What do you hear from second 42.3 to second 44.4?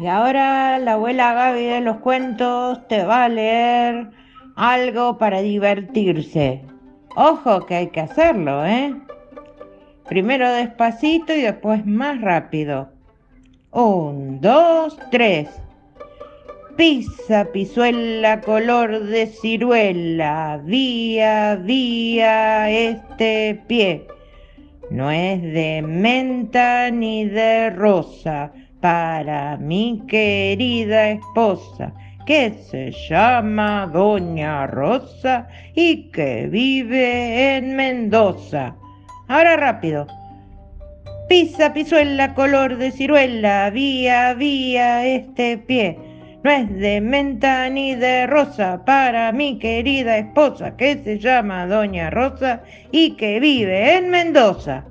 color de ciruela, vía,